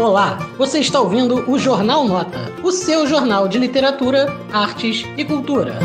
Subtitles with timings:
[0.00, 5.78] Olá, você está ouvindo o Jornal Nota, o seu jornal de literatura, artes e cultura.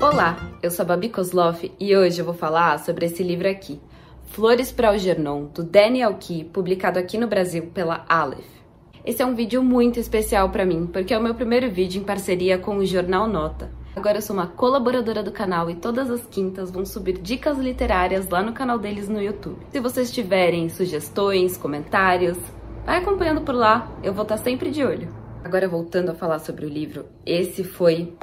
[0.00, 3.78] Olá, eu sou a Babi Kozloff e hoje eu vou falar sobre esse livro aqui,
[4.24, 8.48] Flores para Algernon, do Daniel Key, publicado aqui no Brasil pela Aleph.
[9.04, 12.04] Esse é um vídeo muito especial para mim, porque é o meu primeiro vídeo em
[12.04, 13.81] parceria com o Jornal Nota.
[13.94, 18.26] Agora eu sou uma colaboradora do canal e todas as quintas vão subir dicas literárias
[18.26, 19.66] lá no canal deles no YouTube.
[19.70, 22.38] Se vocês tiverem sugestões, comentários,
[22.86, 25.14] vai acompanhando por lá, eu vou estar sempre de olho.
[25.44, 28.16] Agora voltando a falar sobre o livro, esse foi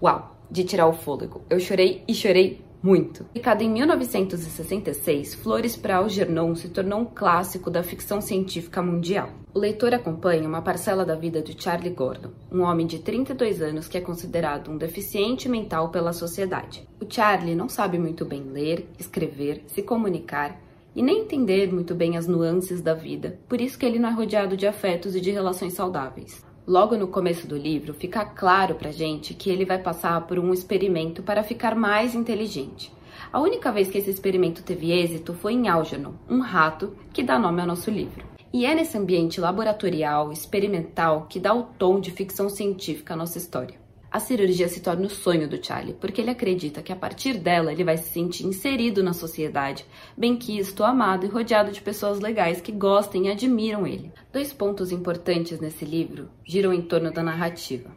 [0.00, 1.42] uau, de tirar o fôlego.
[1.50, 3.24] Eu chorei e chorei muito.
[3.24, 9.30] Publicado em 1966, Flores para Algernon se tornou um clássico da ficção científica mundial.
[9.54, 13.86] O leitor acompanha uma parcela da vida de Charlie Gordon, um homem de 32 anos
[13.86, 16.88] que é considerado um deficiente mental pela sociedade.
[17.00, 20.58] O Charlie não sabe muito bem ler, escrever, se comunicar
[20.94, 24.12] e nem entender muito bem as nuances da vida, por isso que ele não é
[24.12, 26.44] rodeado de afetos e de relações saudáveis.
[26.66, 30.54] Logo no começo do livro, fica claro pra gente que ele vai passar por um
[30.54, 32.92] experimento para ficar mais inteligente.
[33.32, 37.36] A única vez que esse experimento teve êxito foi em Algernon, um rato que dá
[37.36, 38.24] nome ao nosso livro.
[38.52, 43.38] E é nesse ambiente laboratorial, experimental, que dá o tom de ficção científica à nossa
[43.38, 43.81] história.
[44.12, 47.72] A cirurgia se torna o sonho do Charlie, porque ele acredita que a partir dela
[47.72, 52.70] ele vai se sentir inserido na sociedade, bem-quisto, amado e rodeado de pessoas legais que
[52.70, 54.12] gostem e admiram ele.
[54.30, 57.90] Dois pontos importantes nesse livro giram em torno da narrativa.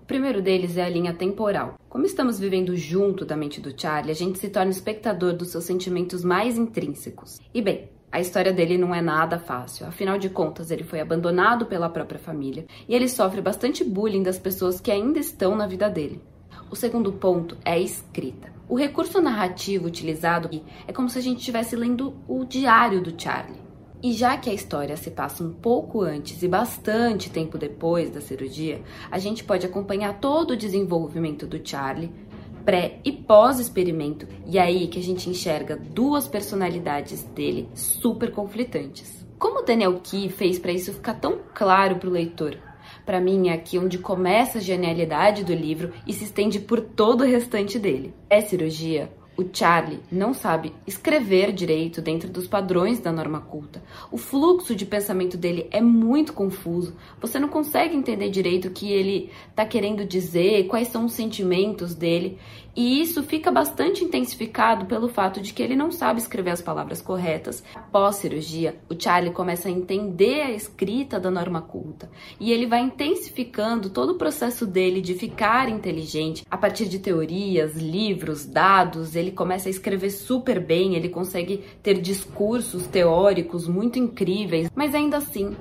[0.00, 1.74] O primeiro deles é a linha temporal.
[1.88, 5.64] Como estamos vivendo junto da mente do Charlie, a gente se torna espectador dos seus
[5.64, 7.40] sentimentos mais intrínsecos.
[7.52, 11.66] E bem, a história dele não é nada fácil, afinal de contas, ele foi abandonado
[11.66, 15.90] pela própria família e ele sofre bastante bullying das pessoas que ainda estão na vida
[15.90, 16.22] dele.
[16.70, 18.50] O segundo ponto é a escrita.
[18.66, 20.48] O recurso narrativo utilizado
[20.88, 23.60] é como se a gente estivesse lendo o diário do Charlie.
[24.02, 28.22] E já que a história se passa um pouco antes e bastante tempo depois da
[28.22, 32.10] cirurgia, a gente pode acompanhar todo o desenvolvimento do Charlie
[32.66, 39.24] pré e pós-experimento, e é aí que a gente enxerga duas personalidades dele super conflitantes.
[39.38, 42.58] Como Daniel Key fez para isso ficar tão claro para o leitor?
[43.04, 47.20] Para mim é aqui onde começa a genialidade do livro e se estende por todo
[47.20, 48.12] o restante dele.
[48.28, 53.82] É cirurgia o Charlie não sabe escrever direito dentro dos padrões da norma culta.
[54.10, 56.94] O fluxo de pensamento dele é muito confuso.
[57.20, 61.94] Você não consegue entender direito o que ele está querendo dizer, quais são os sentimentos
[61.94, 62.38] dele.
[62.76, 67.00] E isso fica bastante intensificado pelo fato de que ele não sabe escrever as palavras
[67.00, 67.64] corretas.
[67.74, 72.80] Após cirurgia, o Charlie começa a entender a escrita da norma culta e ele vai
[72.80, 79.16] intensificando todo o processo dele de ficar inteligente a partir de teorias, livros, dados.
[79.16, 85.16] Ele começa a escrever super bem, ele consegue ter discursos teóricos muito incríveis, mas ainda
[85.16, 85.56] assim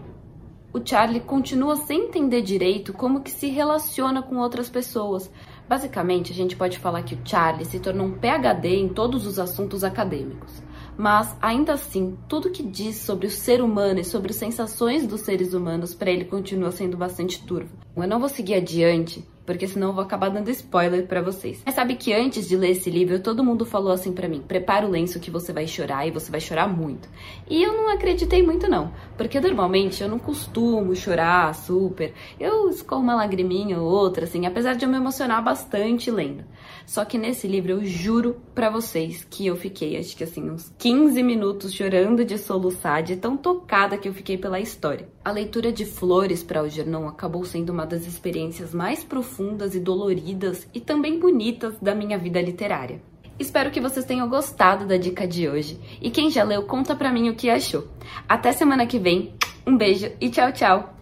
[0.75, 5.31] o Charlie continua sem entender direito como que se relaciona com outras pessoas.
[5.67, 9.39] Basicamente, a gente pode falar que o Charlie se tornou um PhD em todos os
[9.39, 10.61] assuntos acadêmicos.
[10.97, 15.21] Mas, ainda assim, tudo que diz sobre o ser humano e sobre as sensações dos
[15.21, 17.69] seres humanos para ele continua sendo bastante turvo.
[17.95, 21.61] Eu não vou seguir adiante, porque senão eu vou acabar dando spoiler para vocês.
[21.65, 24.85] Mas sabe que antes de ler esse livro, todo mundo falou assim para mim: prepara
[24.85, 27.07] o lenço que você vai chorar e você vai chorar muito.
[27.49, 32.13] E eu não acreditei muito não, porque normalmente eu não costumo chorar super.
[32.39, 36.43] Eu escorro uma lagriminha ou outra assim, apesar de eu me emocionar bastante lendo.
[36.85, 40.71] Só que nesse livro eu juro para vocês que eu fiquei, acho que assim, uns
[40.77, 45.09] 15 minutos chorando de soluçar, de tão tocada que eu fiquei pela história.
[45.23, 49.03] A leitura de Flores para Algernon acabou sendo uma das experiências mais
[49.35, 53.01] profundas e doloridas e também bonitas da minha vida literária.
[53.37, 57.11] Espero que vocês tenham gostado da dica de hoje e quem já leu conta pra
[57.11, 57.85] mim o que achou.
[58.29, 59.33] Até semana que vem.
[59.67, 60.94] Um beijo e tchau, tchau.